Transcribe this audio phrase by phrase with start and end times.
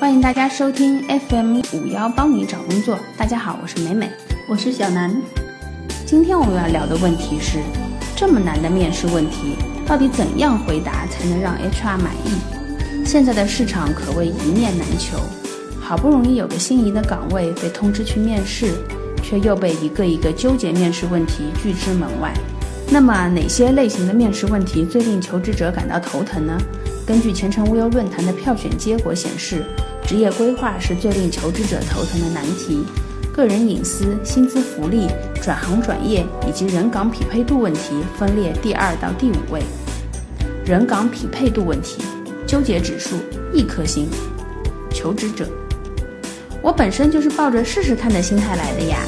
[0.00, 2.98] 欢迎大家收听 FM 五幺帮你找工作。
[3.18, 4.08] 大家好，我是美美，
[4.48, 5.14] 我是小南。
[6.06, 7.58] 今天我们要聊的问题是：
[8.16, 13.04] 这么难的面试问题，到底怎样回答才能让 HR 满意？
[13.04, 15.18] 现在的市场可谓一面难求，
[15.78, 18.72] 好不容易有个心仪的岗位被通知去面试，
[19.22, 22.32] 却又被一个一个纠结面试问题拒之门外。
[22.90, 26.58] 那么，哪些类型的面试问题最令求职者感到头疼呢？
[27.10, 29.64] 根据前程无忧论坛的票选结果显示，
[30.06, 32.84] 职业规划是最令求职者头疼的难题，
[33.34, 35.08] 个人隐私、薪资福利、
[35.42, 39.60] 转行转业以及人岗匹配度问题分列第二到第五位。
[40.64, 42.00] 人岗匹配度问题，
[42.46, 43.16] 纠结指数
[43.52, 44.08] 一颗星。
[44.92, 45.48] 求职者，
[46.62, 49.00] 我本身就是抱着试试看的心态来的呀，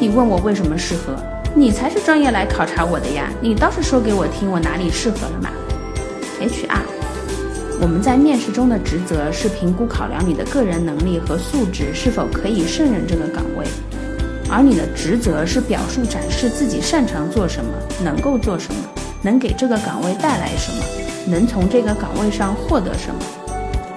[0.00, 1.14] 你问我为什么适合？
[1.54, 3.30] 你才是专业来考察我的呀！
[3.42, 5.50] 你倒是说给我听，我哪里适合了嘛
[6.40, 6.80] ？HR，
[7.82, 13.66] 我们在面试中的职责是评估考量你的个人能力和素质是否可以胜任这个岗位，
[14.48, 17.72] 而你的职责是表述展示自己擅长做什么，
[18.04, 18.80] 能够做什么，
[19.20, 20.84] 能给这个岗位带来什么，
[21.26, 23.20] 能从这个岗位上获得什么。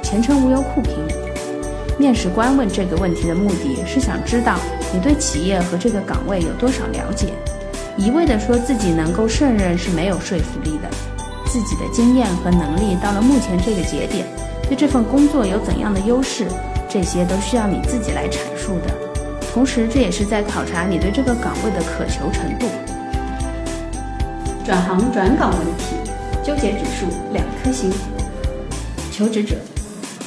[0.01, 0.95] 前程无忧酷评，
[1.99, 4.57] 面试官问这个问题的目的是想知道。
[4.91, 7.33] 你对企业和这个岗位有多少了解？
[7.97, 10.89] 一味地说自己能够胜任是没有说服力的。
[11.55, 14.27] 自己的经验和能力到了目前这个节点，
[14.67, 16.47] 对这份工作有怎样的优势，
[16.89, 18.93] 这些都需要你自己来阐述的。
[19.53, 22.67] 同时，这也是在考察你对这个岗位的渴求程度。
[24.65, 25.95] 转行转岗问题，
[26.43, 27.89] 纠结指数两颗星。
[29.09, 29.55] 求职者，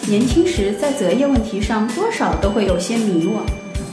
[0.06, 3.40] 年轻时在择业问题上多少都会有些迷惘。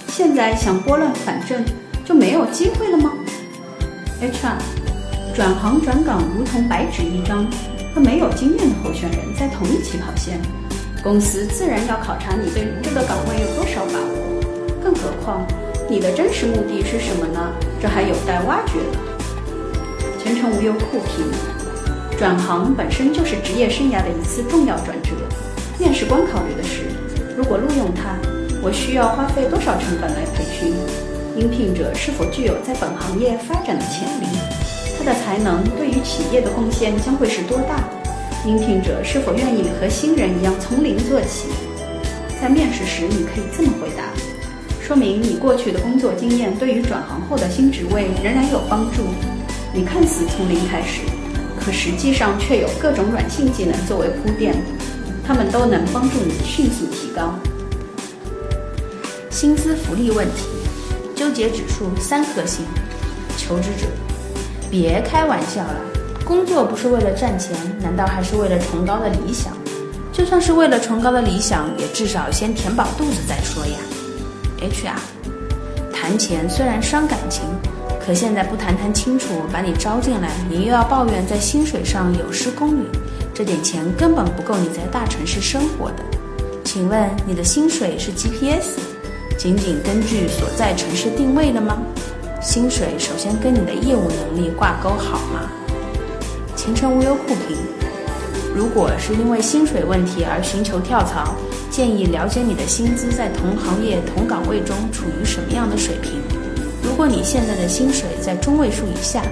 [0.08, 1.66] 现在想拨乱反正
[2.06, 3.12] 就没有机会了吗
[4.22, 4.85] ？HR，
[5.36, 7.46] 转行转岗如同白纸一张，
[7.94, 10.40] 和没有经验的候选人在同一起跑线，
[11.04, 14.82] 公司自然要考察你对这个岗位有多少把握。
[14.82, 15.46] 更何况，
[15.90, 17.52] 你的真实目的是什么呢？
[17.82, 19.00] 这还有待挖掘呢。
[20.24, 21.26] 前程无忧酷评，
[22.18, 25.12] 转行本身就是职业生涯的一次重要转折，
[25.78, 26.84] 面试官考虑的是，
[27.36, 28.16] 如果录用他。
[28.64, 30.74] 我需要花费多少成本来培训？
[31.36, 34.65] 应聘者是否具有在本行业发展的潜力？
[35.06, 37.88] 的才能对于企业的贡献将会是多大？
[38.46, 41.48] 应聘者是否愿意和新人一样从零做起？
[42.42, 44.04] 在面试时，你可以这么回答，
[44.82, 49.04] 说明你过去的工作经验对于转行后的新职位仍然有帮助。
[49.74, 51.02] 你看似从零开始，
[51.60, 54.56] 可实际上却有各种软性技能作为铺垫，
[55.26, 57.34] 他们都能帮助你迅速提高。
[59.32, 60.44] 薪资福利问题，
[61.16, 62.64] 纠结指数三颗星。
[63.38, 63.88] 求职者，
[64.70, 65.76] 别开玩笑了，
[66.26, 69.54] 工作不是为了赚钱，难道还是为了崇高的理想？
[70.12, 73.78] 就算是为了崇高的理想，也至少先填饱肚子再说呀。
[74.62, 77.44] HR，谈钱虽然伤感情，
[78.06, 82.86] 可现在不谈谈清楚，把你招进来，你又要抱怨在薪水上有失公允，
[83.34, 86.04] 这点钱根本不够你在大城市生活的。
[86.64, 88.80] 请问你的薪水是 GPS？
[89.38, 91.78] 仅仅根据所在城市定位的吗？
[92.46, 95.50] 薪水首先跟你的业务能力挂钩好吗？
[96.56, 97.58] 前程无忧酷评，
[98.56, 101.34] 如果是因为薪水问题而寻求跳槽，
[101.72, 106.22] 建议了解你的薪资在同行业同岗位中处于什么样的水平。
[106.84, 109.24] 如果你现在的薪水在中位数以下，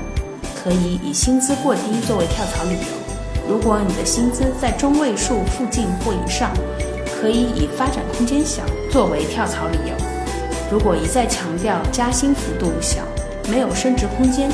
[0.63, 6.51] 可以以薪资过低作为跳槽理由；如果你的薪资在中位数附近或以上，
[7.21, 10.12] 可以以发展空间小作为跳槽理由。
[10.71, 13.01] 如果一再强调加薪幅度小，
[13.49, 14.49] 没有升职空间，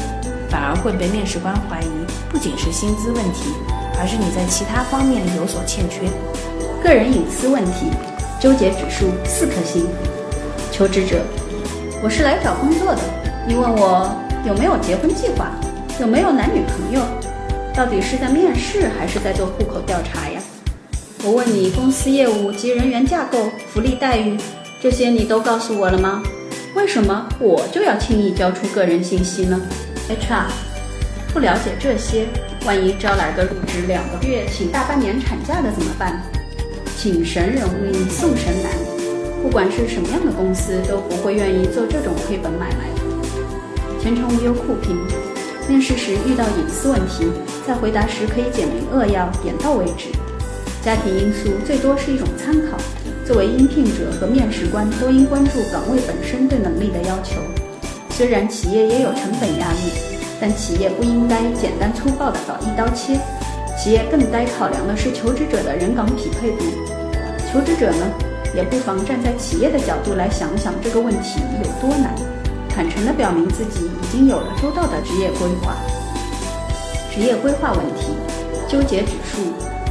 [0.50, 1.90] 反而会被面试官怀疑，
[2.30, 3.54] 不仅是薪资问题，
[3.98, 6.02] 而是你在其他方面有所欠缺。
[6.84, 7.92] 个人隐私问题，
[8.40, 9.88] 纠结指数四颗星。
[10.72, 11.22] 求职者，
[12.04, 13.02] 我是来找工作的，
[13.48, 14.10] 你问我
[14.46, 15.52] 有没有结婚计划，
[16.00, 17.02] 有没有男女朋友，
[17.74, 20.42] 到底是在面试还是在做户口调查呀？
[21.24, 23.38] 我问你，公司业务及人员架构、
[23.74, 24.38] 福利待遇
[24.82, 26.24] 这些你都告诉我了吗？
[26.74, 29.60] 为什么我就要轻易交出个人信息呢
[30.08, 30.46] ？HR
[31.34, 32.28] 不了解这些，
[32.66, 36.24] 万一招来个入职两个月请大半年产假的怎么办？
[36.98, 38.72] 请神容易送神难，
[39.44, 42.90] 不管是什么样的公司都不会愿意做这种亏本买卖。
[44.02, 44.98] 前程无忧酷评，
[45.68, 47.26] 面试时遇到隐私问题，
[47.68, 50.08] 在回答时可以简明扼要，点到为止。
[50.82, 52.78] 家庭因素最多是一种参考，
[53.30, 57.36] 作为应聘者和面试官都应关注岗位本身对能力的要求。
[58.10, 59.92] 虽然企业也有成本压力，
[60.42, 63.20] 但企业不应该简单粗暴地搞一刀切，
[63.78, 66.66] 企业更该考量的是求职者的人岗匹配度。
[67.54, 68.12] 求职者呢，
[68.56, 72.16] 也不妨站在企业的角度来想想这个问题有多难，
[72.68, 75.76] 坦诚地表明自己已经有了周到的职业规划。
[77.14, 78.08] 职业规划问题，
[78.68, 79.40] 纠结指数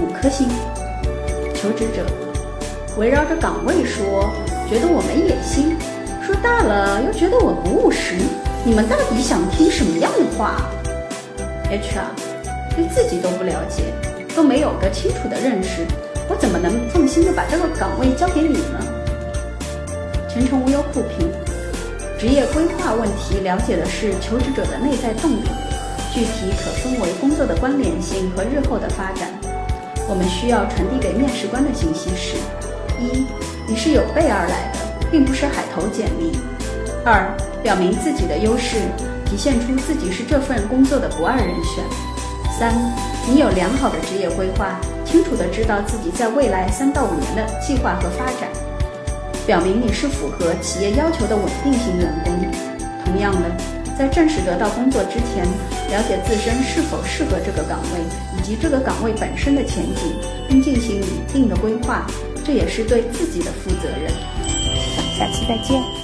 [0.03, 0.49] 五颗星。
[1.55, 2.05] 求职者
[2.99, 4.29] 围绕着岗位说，
[4.69, 5.79] 觉得我没野心；
[6.21, 8.17] 说大了又觉得我不务实。
[8.65, 10.69] 你们到底想听什么样的话
[11.71, 12.11] ？HR
[12.75, 13.85] 对自己都不了解，
[14.35, 15.87] 都没有个清楚的认识。
[16.29, 18.83] 我怎么能放心的把这个岗位交给你呢？
[20.29, 21.31] 前程无忧酷评，
[22.19, 25.47] 职业规划问题了解的是求职者的内在动力，
[26.13, 29.31] 具体可分为工作的关联性和日后的发展。
[30.11, 32.35] 我们需要传递给面试官的信息是：
[33.01, 33.27] 一，
[33.67, 36.37] 你是有备而来的，并不是海投简历；
[37.05, 38.77] 二，表明自己的优势，
[39.25, 41.85] 体现出自己是这份工作的不二人选；
[42.59, 42.75] 三，
[43.29, 44.79] 你有良好的职业规划。
[45.05, 48.51] 清楚地知道自己在未来三到五年的计划和发展，
[49.47, 52.35] 表明你是符合企业要求的稳定型员工。
[53.07, 53.57] 同样的，
[53.99, 55.47] 在正式得到工作之前，
[55.89, 58.01] 了解自身是否适合这个岗位
[58.37, 60.15] 以及这个岗位本身的前景，
[60.47, 62.07] 并进行一定的规划，
[62.49, 64.11] 这也是对自己的负责任。
[65.19, 65.98] 下期再见。